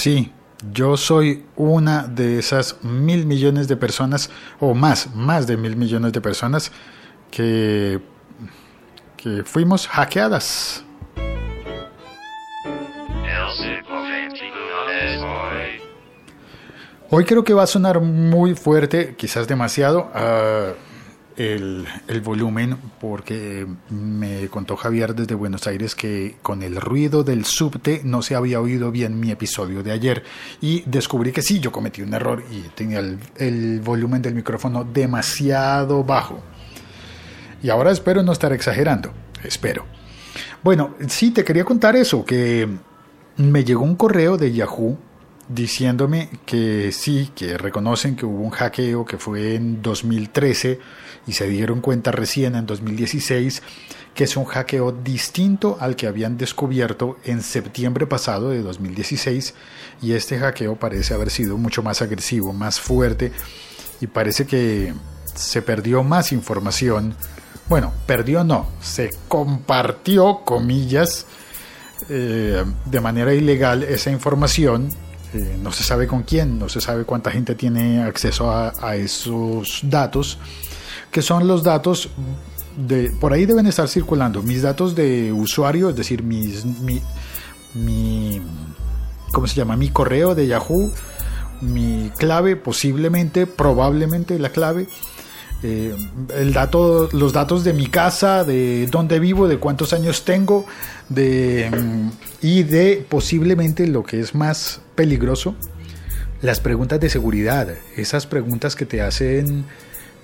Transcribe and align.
Sí, 0.00 0.30
yo 0.72 0.96
soy 0.96 1.44
una 1.56 2.06
de 2.06 2.38
esas 2.38 2.84
mil 2.84 3.26
millones 3.26 3.66
de 3.66 3.76
personas, 3.76 4.30
o 4.60 4.72
más, 4.72 5.12
más 5.12 5.48
de 5.48 5.56
mil 5.56 5.74
millones 5.74 6.12
de 6.12 6.20
personas, 6.20 6.70
que, 7.32 8.00
que 9.16 9.42
fuimos 9.42 9.88
hackeadas. 9.88 10.84
Hoy 17.10 17.24
creo 17.24 17.42
que 17.42 17.52
va 17.52 17.64
a 17.64 17.66
sonar 17.66 18.00
muy 18.00 18.54
fuerte, 18.54 19.16
quizás 19.16 19.48
demasiado, 19.48 20.12
uh, 20.14 20.87
el, 21.38 21.86
volumen, 22.22 22.76
porque 23.00 23.66
me 23.90 24.48
contó 24.48 24.76
Javier 24.76 25.14
desde 25.14 25.34
Buenos 25.34 25.66
Aires 25.68 25.94
que 25.94 26.36
con 26.42 26.62
el 26.62 26.76
ruido 26.76 27.22
del 27.22 27.44
subte 27.44 28.00
no 28.04 28.22
se 28.22 28.34
había 28.34 28.60
oído 28.60 28.90
bien 28.90 29.20
mi 29.20 29.30
episodio 29.30 29.84
de 29.84 29.92
ayer. 29.92 30.24
Y 30.60 30.82
descubrí 30.86 31.30
que 31.30 31.42
sí, 31.42 31.60
yo 31.60 31.70
cometí 31.70 32.02
un 32.02 32.12
error 32.12 32.42
y 32.50 32.62
tenía 32.74 32.98
el, 32.98 33.18
el 33.36 33.80
volumen 33.80 34.20
del 34.20 34.34
micrófono 34.34 34.82
demasiado 34.84 36.02
bajo. 36.02 36.42
Y 37.62 37.70
ahora 37.70 37.92
espero 37.92 38.22
no 38.22 38.32
estar 38.32 38.52
exagerando, 38.52 39.12
espero. 39.44 39.86
Bueno, 40.64 40.96
sí, 41.06 41.30
te 41.30 41.44
quería 41.44 41.64
contar 41.64 41.94
eso, 41.94 42.24
que 42.24 42.68
me 43.36 43.64
llegó 43.64 43.84
un 43.84 43.94
correo 43.94 44.36
de 44.36 44.52
Yahoo 44.52 44.98
diciéndome 45.48 46.28
que 46.44 46.92
sí, 46.92 47.30
que 47.34 47.56
reconocen 47.56 48.16
que 48.16 48.26
hubo 48.26 48.42
un 48.42 48.50
hackeo 48.50 49.04
que 49.04 49.18
fue 49.18 49.54
en 49.54 49.80
2013 49.82 50.78
y 51.26 51.32
se 51.32 51.48
dieron 51.48 51.80
cuenta 51.80 52.12
recién 52.12 52.54
en 52.54 52.66
2016 52.66 53.62
que 54.14 54.24
es 54.24 54.36
un 54.36 54.46
hackeo 54.46 54.90
distinto 54.90 55.78
al 55.80 55.94
que 55.94 56.08
habían 56.08 56.36
descubierto 56.36 57.18
en 57.24 57.40
septiembre 57.40 58.04
pasado 58.06 58.50
de 58.50 58.62
2016 58.62 59.54
y 60.02 60.12
este 60.12 60.38
hackeo 60.38 60.74
parece 60.76 61.14
haber 61.14 61.30
sido 61.30 61.56
mucho 61.56 61.84
más 61.84 62.02
agresivo, 62.02 62.52
más 62.52 62.80
fuerte 62.80 63.30
y 64.00 64.08
parece 64.08 64.44
que 64.44 64.92
se 65.34 65.62
perdió 65.62 66.02
más 66.02 66.32
información. 66.32 67.14
Bueno, 67.68 67.92
perdió 68.06 68.42
no, 68.42 68.66
se 68.80 69.14
compartió, 69.28 70.40
comillas, 70.44 71.26
eh, 72.08 72.64
de 72.86 73.00
manera 73.00 73.32
ilegal 73.34 73.84
esa 73.84 74.10
información 74.10 74.90
eh, 75.34 75.58
no 75.62 75.72
se 75.72 75.84
sabe 75.84 76.06
con 76.06 76.22
quién, 76.22 76.58
no 76.58 76.68
se 76.68 76.80
sabe 76.80 77.04
cuánta 77.04 77.30
gente 77.30 77.54
tiene 77.54 78.02
acceso 78.02 78.50
a, 78.50 78.96
esos 78.96 79.80
datos, 79.82 80.38
que 81.10 81.20
son 81.20 81.46
los 81.46 81.62
datos 81.62 82.08
de, 82.76 83.10
por 83.20 83.32
ahí 83.32 83.44
deben 83.44 83.66
estar 83.66 83.88
circulando 83.88 84.42
mis 84.42 84.62
datos 84.62 84.94
de 84.94 85.32
usuario, 85.32 85.90
es 85.90 85.96
decir, 85.96 86.22
mis, 86.22 86.64
mi, 86.64 87.02
mi, 87.74 88.40
¿cómo 89.32 89.46
se 89.46 89.56
llama? 89.56 89.76
Mi 89.76 89.90
correo 89.90 90.34
de 90.34 90.46
Yahoo, 90.46 90.90
mi 91.60 92.10
clave, 92.16 92.56
posiblemente, 92.56 93.46
probablemente 93.46 94.38
la 94.38 94.50
clave, 94.50 94.88
eh, 95.62 95.94
el 96.36 96.52
dato, 96.52 97.08
los 97.12 97.32
datos 97.32 97.64
de 97.64 97.72
mi 97.72 97.88
casa, 97.88 98.44
de 98.44 98.86
dónde 98.86 99.18
vivo, 99.18 99.48
de 99.48 99.58
cuántos 99.58 99.92
años 99.92 100.24
tengo, 100.24 100.66
de, 101.08 101.68
mm, 101.70 102.10
y 102.42 102.62
de 102.62 103.04
posiblemente 103.08 103.86
lo 103.88 104.04
que 104.04 104.20
es 104.20 104.34
más 104.34 104.80
peligroso, 104.94 105.56
las 106.42 106.60
preguntas 106.60 107.00
de 107.00 107.10
seguridad, 107.10 107.68
esas 107.96 108.26
preguntas 108.26 108.76
que 108.76 108.86
te 108.86 109.02
hacen 109.02 109.64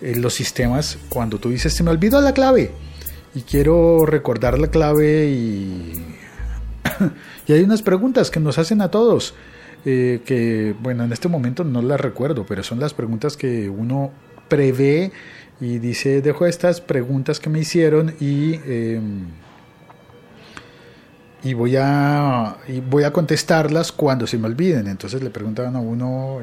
eh, 0.01 0.15
los 0.17 0.35
sistemas 0.35 0.99
cuando 1.09 1.39
tú 1.39 1.51
dices, 1.51 1.75
se 1.75 1.83
me 1.83 1.91
olvidó 1.91 2.21
la 2.21 2.33
clave 2.33 2.71
y 3.35 3.41
quiero 3.41 4.07
recordar 4.07 4.59
la 4.61 4.69
clave 4.69 5.27
y, 5.27 6.05
y 7.49 7.53
hay 7.53 7.63
unas 7.63 7.83
preguntas 7.83 8.31
que 8.31 8.39
nos 8.39 8.59
hacen 8.59 8.81
a 8.83 8.91
todos. 8.91 9.35
Eh, 9.87 10.23
que 10.25 10.75
bueno 10.81 11.05
en 11.05 11.13
este 11.13 11.29
momento 11.29 11.63
no 11.63 11.83
las 11.83 12.01
recuerdo 12.01 12.47
pero 12.47 12.63
son 12.63 12.81
las 12.81 12.95
preguntas 12.95 13.37
que 13.37 13.69
uno 13.69 14.13
prevé 14.55 15.11
y 15.61 15.79
dice, 15.79 16.23
dejo 16.23 16.47
estas 16.47 16.81
preguntas 16.81 17.41
que 17.41 17.51
me 17.51 17.59
hicieron 17.59 18.15
y, 18.21 18.55
em, 18.67 19.27
y, 21.43 21.55
voy 21.55 21.75
a, 21.77 22.57
voy 22.89 23.03
a 23.03 23.13
contestarlas 23.13 23.91
cuando 23.91 24.27
se 24.27 24.39
me 24.39 24.47
olviden. 24.47 24.87
Entonces 24.87 25.23
le 25.23 25.31
preguntaban 25.31 25.75
a 25.75 25.81
uno, 25.81 26.39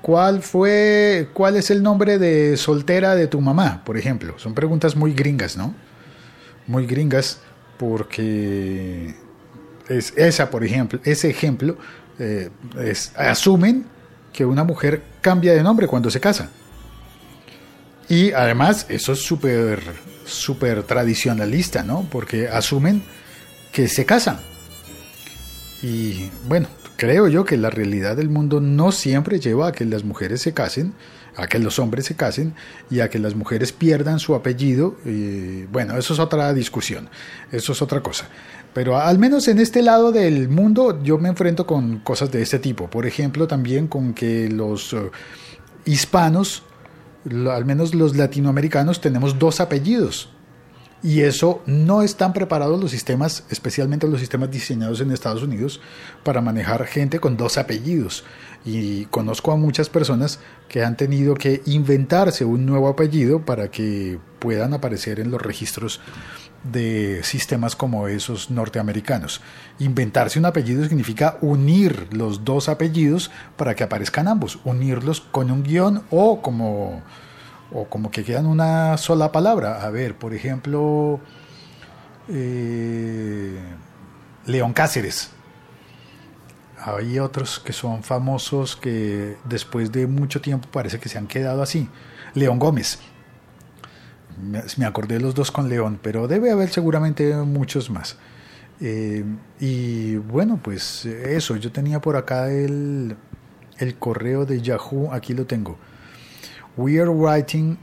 ¿cuál 0.00 0.40
fue, 0.42 1.28
cuál 1.34 1.56
es 1.56 1.70
el 1.70 1.82
nombre 1.82 2.18
de 2.18 2.56
soltera 2.56 3.14
de 3.14 3.26
tu 3.26 3.40
mamá, 3.40 3.82
por 3.84 3.98
ejemplo? 3.98 4.38
Son 4.38 4.54
preguntas 4.54 4.96
muy 4.96 5.12
gringas, 5.12 5.58
¿no? 5.58 5.74
Muy 6.66 6.86
gringas 6.86 7.40
porque 7.76 9.14
es 9.88 10.14
esa, 10.16 10.50
por 10.50 10.64
ejemplo, 10.64 11.00
ese 11.04 11.28
ejemplo, 11.28 11.76
eh, 12.18 12.48
asumen 13.14 13.84
que 14.36 14.44
una 14.44 14.64
mujer 14.64 15.02
cambia 15.22 15.54
de 15.54 15.62
nombre 15.62 15.88
cuando 15.88 16.10
se 16.10 16.20
casa. 16.20 16.50
Y 18.08 18.32
además 18.32 18.86
eso 18.88 19.12
es 19.12 19.22
súper, 19.22 19.80
súper 20.26 20.82
tradicionalista, 20.82 21.82
¿no? 21.82 22.06
Porque 22.10 22.46
asumen 22.48 23.02
que 23.72 23.88
se 23.88 24.04
casan. 24.04 24.38
Y 25.82 26.30
bueno, 26.46 26.68
creo 26.96 27.28
yo 27.28 27.44
que 27.44 27.56
la 27.56 27.70
realidad 27.70 28.16
del 28.16 28.28
mundo 28.28 28.60
no 28.60 28.92
siempre 28.92 29.40
lleva 29.40 29.68
a 29.68 29.72
que 29.72 29.86
las 29.86 30.04
mujeres 30.04 30.42
se 30.42 30.52
casen, 30.52 30.92
a 31.36 31.46
que 31.46 31.58
los 31.58 31.78
hombres 31.78 32.04
se 32.04 32.14
casen 32.14 32.54
y 32.90 33.00
a 33.00 33.08
que 33.08 33.18
las 33.18 33.34
mujeres 33.34 33.72
pierdan 33.72 34.18
su 34.18 34.34
apellido. 34.34 34.96
Y 35.04 35.64
bueno, 35.64 35.96
eso 35.96 36.14
es 36.14 36.20
otra 36.20 36.52
discusión, 36.52 37.08
eso 37.52 37.72
es 37.72 37.82
otra 37.82 38.02
cosa. 38.02 38.28
Pero 38.76 38.98
al 38.98 39.18
menos 39.18 39.48
en 39.48 39.58
este 39.58 39.80
lado 39.80 40.12
del 40.12 40.50
mundo 40.50 41.02
yo 41.02 41.16
me 41.16 41.30
enfrento 41.30 41.66
con 41.66 42.00
cosas 42.00 42.30
de 42.30 42.42
este 42.42 42.58
tipo. 42.58 42.90
Por 42.90 43.06
ejemplo, 43.06 43.48
también 43.48 43.86
con 43.86 44.12
que 44.12 44.50
los 44.50 44.92
eh, 44.92 45.10
hispanos, 45.86 46.62
al 47.24 47.64
menos 47.64 47.94
los 47.94 48.18
latinoamericanos, 48.18 49.00
tenemos 49.00 49.38
dos 49.38 49.60
apellidos. 49.60 50.28
Y 51.02 51.20
eso 51.20 51.62
no 51.66 52.02
están 52.02 52.32
preparados 52.32 52.80
los 52.80 52.90
sistemas, 52.90 53.44
especialmente 53.50 54.08
los 54.08 54.20
sistemas 54.20 54.50
diseñados 54.50 55.00
en 55.00 55.12
Estados 55.12 55.42
Unidos, 55.42 55.80
para 56.24 56.40
manejar 56.40 56.84
gente 56.86 57.20
con 57.20 57.36
dos 57.36 57.58
apellidos. 57.58 58.24
Y 58.64 59.04
conozco 59.06 59.52
a 59.52 59.56
muchas 59.56 59.88
personas 59.88 60.40
que 60.68 60.82
han 60.82 60.96
tenido 60.96 61.34
que 61.34 61.62
inventarse 61.66 62.44
un 62.44 62.66
nuevo 62.66 62.88
apellido 62.88 63.44
para 63.44 63.70
que 63.70 64.18
puedan 64.38 64.74
aparecer 64.74 65.20
en 65.20 65.30
los 65.30 65.40
registros 65.40 66.00
de 66.72 67.20
sistemas 67.22 67.76
como 67.76 68.08
esos 68.08 68.50
norteamericanos. 68.50 69.40
Inventarse 69.78 70.38
un 70.38 70.46
apellido 70.46 70.84
significa 70.84 71.38
unir 71.40 72.08
los 72.10 72.44
dos 72.44 72.68
apellidos 72.68 73.30
para 73.56 73.74
que 73.74 73.84
aparezcan 73.84 74.28
ambos, 74.28 74.58
unirlos 74.64 75.20
con 75.20 75.50
un 75.50 75.62
guion 75.62 76.02
o 76.10 76.42
como, 76.42 77.02
o 77.72 77.86
como 77.86 78.10
que 78.10 78.24
quedan 78.24 78.46
una 78.46 78.96
sola 78.96 79.32
palabra. 79.32 79.84
A 79.84 79.90
ver, 79.90 80.16
por 80.16 80.34
ejemplo, 80.34 81.20
eh, 82.28 83.58
León 84.46 84.72
Cáceres. 84.72 85.30
Hay 86.78 87.18
otros 87.18 87.58
que 87.58 87.72
son 87.72 88.02
famosos 88.02 88.76
que 88.76 89.36
después 89.44 89.90
de 89.90 90.06
mucho 90.06 90.40
tiempo 90.40 90.68
parece 90.70 91.00
que 91.00 91.08
se 91.08 91.18
han 91.18 91.26
quedado 91.26 91.62
así. 91.62 91.88
León 92.34 92.58
Gómez 92.58 93.00
me 94.76 94.84
acordé 94.84 95.14
de 95.14 95.20
los 95.20 95.34
dos 95.34 95.50
con 95.50 95.68
León, 95.68 95.98
pero 96.02 96.28
debe 96.28 96.50
haber 96.50 96.68
seguramente 96.68 97.34
muchos 97.36 97.90
más. 97.90 98.16
Eh, 98.80 99.24
y 99.58 100.16
bueno, 100.16 100.60
pues 100.62 101.06
eso, 101.06 101.56
yo 101.56 101.72
tenía 101.72 102.00
por 102.00 102.16
acá 102.16 102.50
el, 102.50 103.16
el 103.78 103.94
correo 103.96 104.44
de 104.44 104.60
Yahoo, 104.60 105.12
aquí 105.12 105.32
lo 105.32 105.46
tengo. 105.46 105.78
We 106.76 106.98
are 106.98 107.10
writing 107.10 107.78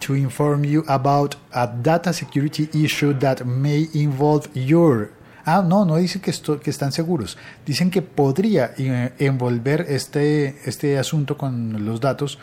to 0.00 0.14
inform 0.14 0.64
you 0.64 0.84
about 0.88 1.36
a 1.52 1.68
data 1.68 2.12
security 2.12 2.68
issue 2.74 3.12
that 3.20 3.46
may 3.46 3.88
involve 3.94 4.48
your... 4.54 5.12
Ah, 5.44 5.62
no, 5.62 5.84
no 5.84 5.96
dicen 5.96 6.20
que, 6.20 6.30
esto, 6.30 6.58
que 6.58 6.70
están 6.70 6.90
seguros. 6.90 7.38
Dicen 7.64 7.90
que 7.90 8.02
podría 8.02 8.74
eh, 8.76 9.12
envolver 9.18 9.86
este, 9.88 10.56
este 10.64 10.98
asunto 10.98 11.36
con 11.36 11.84
los 11.84 12.00
datos, 12.00 12.38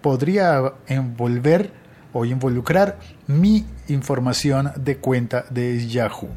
podría 0.00 0.72
envolver 0.86 1.72
o 2.12 2.24
involucrar 2.24 2.98
mi 3.26 3.66
información 3.88 4.72
de 4.76 4.98
cuenta 4.98 5.44
de 5.50 5.86
Yahoo. 5.86 6.28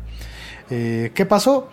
Eh, 0.69 1.11
¿Qué 1.13 1.25
pasó? 1.25 1.69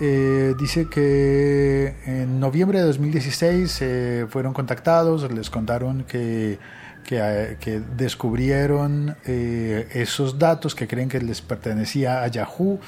Eh, 0.00 0.54
dice 0.58 0.88
que 0.88 1.94
en 2.06 2.40
noviembre 2.40 2.80
de 2.80 2.86
2016 2.86 3.78
eh, 3.80 4.26
fueron 4.28 4.52
contactados, 4.52 5.30
les 5.32 5.50
contaron 5.50 6.04
que, 6.04 6.58
que, 7.04 7.82
descubrieron 7.96 9.16
esos 9.24 10.38
datos 10.38 10.74
que 10.74 10.88
creen 10.88 11.08
que 11.08 11.20
les 11.20 11.42
pertenecía 11.42 12.22
a 12.22 12.28
Yahoo. 12.28 12.80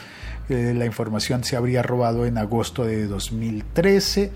la 0.49 0.87
información 0.87 1.45
se 1.45 1.57
habría 1.57 1.83
robado 1.83 2.27
en 2.27 2.39
agosto 2.39 2.85
de 2.85 3.07
2013 3.07 4.33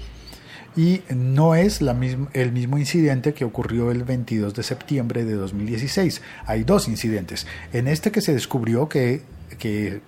y 0.77 1.03
no 1.15 1.55
es 1.55 1.81
el 1.81 2.53
mismo 2.53 2.79
incidente 2.79 3.35
que 3.35 3.45
ocurrió 3.45 3.91
el 3.91 4.05
22 4.05 4.55
de 4.55 4.63
septiembre 4.63 5.25
de 5.25 5.35
2016. 5.35 6.23
Hay 6.47 6.65
dos 6.65 6.89
incidentes. 6.89 7.47
En 7.73 7.89
este 7.89 8.13
que 8.13 8.21
se 8.21 8.33
descubrió 8.33 8.89
que, 8.89 9.23
que 9.59 10.01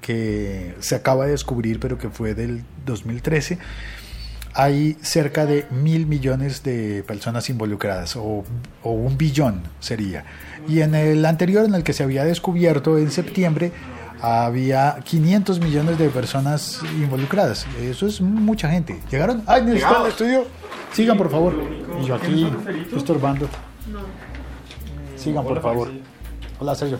que 0.00 0.74
se 0.80 0.94
acaba 0.94 1.26
de 1.26 1.32
descubrir, 1.32 1.80
pero 1.80 1.98
que 1.98 2.10
fue 2.10 2.34
del 2.34 2.64
2013, 2.84 3.58
hay 4.54 4.96
cerca 5.02 5.44
de 5.44 5.66
mil 5.70 6.06
millones 6.06 6.62
de 6.62 7.04
personas 7.06 7.50
involucradas, 7.50 8.16
o, 8.16 8.44
o, 8.82 8.90
un 8.90 9.18
billón 9.18 9.62
sería. 9.80 10.24
Y 10.66 10.80
en 10.80 10.94
el 10.94 11.24
anterior, 11.26 11.64
en 11.64 11.74
el 11.74 11.82
que 11.82 11.92
se 11.92 12.02
había 12.02 12.24
descubierto 12.24 12.96
en 12.96 13.10
septiembre, 13.10 13.72
había 14.20 14.98
500 15.04 15.60
millones 15.60 15.98
de 15.98 16.08
personas 16.08 16.80
involucradas. 16.94 17.66
Eso 17.80 18.06
es 18.06 18.20
mucha 18.20 18.70
gente. 18.70 18.98
¿Llegaron? 19.10 19.42
¡Ay, 19.46 19.62
necesitan 19.62 20.02
el 20.02 20.08
estudio! 20.08 20.46
Sigan, 20.92 21.18
por 21.18 21.30
favor. 21.30 21.54
Y 22.02 22.06
yo 22.06 22.14
aquí 22.14 22.50
estorbando. 22.96 23.48
Sigan, 25.16 25.44
por 25.44 25.60
favor. 25.60 25.90
Hola, 26.58 26.74
Sergio. 26.74 26.98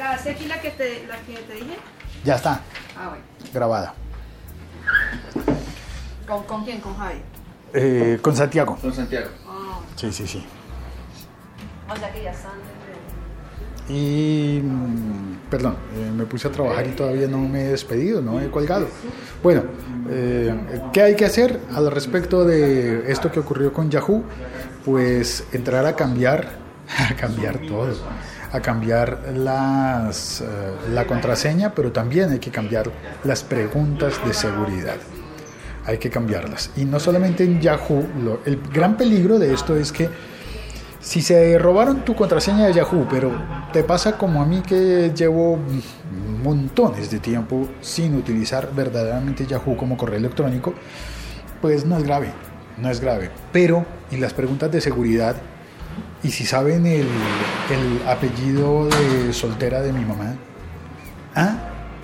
¿Grabaste 0.00 0.30
aquí 0.30 0.46
la 0.46 0.58
que 0.58 0.70
te, 0.70 1.06
la 1.06 1.18
que 1.18 1.34
te 1.46 1.52
dije? 1.56 1.76
Ya 2.24 2.36
está. 2.36 2.62
Ah, 2.96 3.10
bueno. 3.10 3.24
Grabada. 3.52 3.92
¿Con, 6.26 6.42
con 6.44 6.64
quién? 6.64 6.80
¿Con 6.80 6.96
Javi? 6.96 7.20
Eh, 7.74 8.18
con 8.22 8.34
Santiago. 8.34 8.76
Con 8.80 8.94
Santiago. 8.94 9.28
Ah, 9.46 9.78
Sí, 9.96 10.10
sí, 10.10 10.26
sí. 10.26 10.42
o 11.86 11.94
sea 11.98 12.10
que 12.14 12.22
ya 12.22 12.30
están. 12.30 12.52
Y, 13.90 14.62
mm, 14.64 15.50
perdón, 15.50 15.76
eh, 15.94 16.10
me 16.16 16.24
puse 16.24 16.48
a 16.48 16.50
trabajar 16.50 16.86
y 16.86 16.92
todavía 16.92 17.28
no 17.28 17.36
me 17.36 17.64
he 17.66 17.68
despedido, 17.68 18.22
no 18.22 18.40
he 18.40 18.50
colgado. 18.50 18.86
Bueno, 19.42 19.64
eh, 20.08 20.80
¿qué 20.94 21.02
hay 21.02 21.14
que 21.14 21.26
hacer 21.26 21.60
al 21.74 21.90
respecto 21.90 22.46
de 22.46 23.12
esto 23.12 23.30
que 23.30 23.40
ocurrió 23.40 23.70
con 23.74 23.90
Yahoo? 23.90 24.24
Pues 24.82 25.44
entrar 25.52 25.84
a 25.84 25.94
cambiar, 25.94 26.48
a 27.10 27.14
cambiar 27.16 27.58
todo, 27.58 27.94
a 28.52 28.60
cambiar 28.60 29.32
las, 29.34 30.40
eh, 30.40 30.44
la 30.92 31.06
contraseña, 31.06 31.74
pero 31.74 31.92
también 31.92 32.30
hay 32.30 32.38
que 32.38 32.50
cambiar 32.50 32.90
las 33.24 33.42
preguntas 33.42 34.14
de 34.24 34.34
seguridad. 34.34 34.96
Hay 35.86 35.98
que 35.98 36.10
cambiarlas. 36.10 36.70
Y 36.76 36.84
no 36.84 37.00
solamente 37.00 37.44
en 37.44 37.60
Yahoo, 37.60 38.06
el 38.44 38.60
gran 38.72 38.96
peligro 38.96 39.38
de 39.38 39.54
esto 39.54 39.76
es 39.76 39.92
que 39.92 40.08
si 41.00 41.22
se 41.22 41.58
robaron 41.58 42.04
tu 42.04 42.14
contraseña 42.14 42.66
de 42.66 42.74
Yahoo, 42.74 43.06
pero 43.10 43.32
te 43.72 43.82
pasa 43.82 44.18
como 44.18 44.42
a 44.42 44.46
mí 44.46 44.60
que 44.60 45.12
llevo 45.14 45.58
montones 46.42 47.10
de 47.10 47.18
tiempo 47.18 47.68
sin 47.80 48.14
utilizar 48.16 48.70
verdaderamente 48.74 49.46
Yahoo 49.46 49.76
como 49.76 49.96
correo 49.96 50.18
electrónico, 50.18 50.74
pues 51.62 51.86
no 51.86 51.96
es 51.96 52.04
grave, 52.04 52.32
no 52.78 52.90
es 52.90 53.00
grave. 53.00 53.30
Pero, 53.52 53.86
y 54.10 54.16
las 54.16 54.34
preguntas 54.34 54.70
de 54.70 54.80
seguridad, 54.80 55.36
y 56.22 56.30
si 56.30 56.44
saben 56.44 56.86
el, 56.86 57.06
el 57.70 58.08
apellido 58.08 58.88
de 58.88 59.32
soltera 59.32 59.80
de 59.80 59.92
mi 59.92 60.04
mamá, 60.04 60.36
ah, 61.34 61.56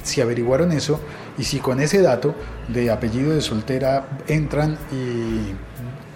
si 0.02 0.20
averiguaron 0.20 0.72
eso, 0.72 1.00
y 1.38 1.44
si 1.44 1.58
con 1.58 1.80
ese 1.80 2.00
dato 2.00 2.34
de 2.68 2.90
apellido 2.90 3.34
de 3.34 3.40
soltera 3.40 4.08
entran 4.26 4.78
y 4.90 5.52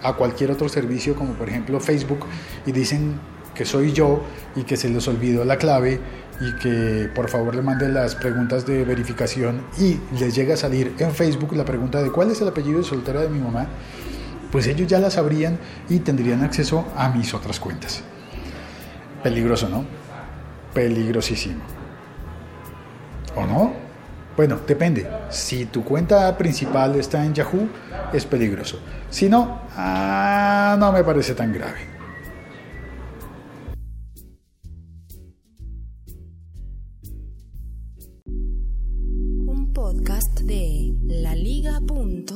a 0.03 0.13
cualquier 0.13 0.51
otro 0.51 0.67
servicio, 0.67 1.15
como 1.15 1.33
por 1.33 1.49
ejemplo 1.49 1.79
Facebook, 1.79 2.25
y 2.65 2.71
dicen 2.71 3.19
que 3.53 3.65
soy 3.65 3.91
yo 3.91 4.23
y 4.55 4.63
que 4.63 4.77
se 4.77 4.89
les 4.89 5.07
olvidó 5.07 5.45
la 5.45 5.57
clave 5.57 5.99
y 6.39 6.55
que 6.59 7.09
por 7.13 7.29
favor 7.29 7.53
le 7.53 7.61
manden 7.61 7.93
las 7.93 8.15
preguntas 8.15 8.65
de 8.65 8.83
verificación 8.83 9.61
y 9.77 9.99
les 10.17 10.33
llega 10.33 10.55
a 10.55 10.57
salir 10.57 10.95
en 10.97 11.11
Facebook 11.11 11.55
la 11.55 11.65
pregunta 11.65 12.01
de 12.01 12.11
cuál 12.11 12.31
es 12.31 12.41
el 12.41 12.47
apellido 12.47 12.79
de 12.79 12.85
soltera 12.85 13.21
de 13.21 13.29
mi 13.29 13.39
mamá, 13.39 13.67
pues 14.51 14.67
ellos 14.67 14.87
ya 14.87 14.99
la 14.99 15.09
sabrían 15.09 15.57
y 15.89 15.99
tendrían 15.99 16.43
acceso 16.43 16.85
a 16.95 17.09
mis 17.09 17.33
otras 17.33 17.59
cuentas. 17.59 18.03
Peligroso, 19.23 19.69
¿no? 19.69 19.85
Peligrosísimo. 20.73 21.61
¿O 23.35 23.45
no? 23.45 23.73
Bueno, 24.35 24.59
depende. 24.67 25.07
Si 25.29 25.65
tu 25.65 25.83
cuenta 25.83 26.37
principal 26.37 26.95
está 26.95 27.25
en 27.25 27.33
Yahoo, 27.33 27.69
es 28.13 28.25
peligroso. 28.25 28.79
Si 29.09 29.29
no, 29.29 29.61
ah, 29.75 30.75
no 30.79 30.91
me 30.91 31.03
parece 31.03 31.35
tan 31.35 31.53
grave. 31.53 31.79
Un 39.45 39.71
podcast 39.73 40.39
de 40.39 40.93
laliga.fm. 41.03 42.31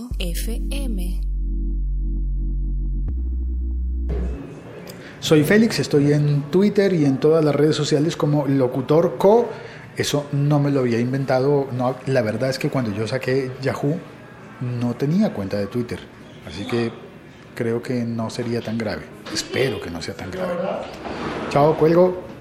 Soy 5.25 5.43
Félix, 5.43 5.79
estoy 5.79 6.13
en 6.13 6.51
Twitter 6.51 6.93
y 6.93 7.03
en 7.03 7.17
todas 7.17 7.43
las 7.43 7.55
redes 7.55 7.75
sociales 7.75 8.15
como 8.15 8.45
Locutor 8.45 9.17
Co. 9.17 9.49
Eso 9.97 10.27
no 10.31 10.59
me 10.59 10.69
lo 10.69 10.81
había 10.81 10.99
inventado. 10.99 11.67
No, 11.71 11.95
la 12.05 12.21
verdad 12.21 12.51
es 12.51 12.59
que 12.59 12.69
cuando 12.69 12.91
yo 12.91 13.07
saqué 13.07 13.49
Yahoo 13.59 13.97
no 14.61 14.93
tenía 14.93 15.33
cuenta 15.33 15.57
de 15.57 15.65
Twitter. 15.65 15.97
Así 16.47 16.67
que 16.67 16.91
creo 17.55 17.81
que 17.81 18.03
no 18.03 18.29
sería 18.29 18.61
tan 18.61 18.77
grave. 18.77 19.01
Espero 19.33 19.81
que 19.81 19.89
no 19.89 19.99
sea 19.99 20.13
tan 20.13 20.29
grave. 20.29 20.53
Chao, 21.49 21.75
cuelgo. 21.75 22.34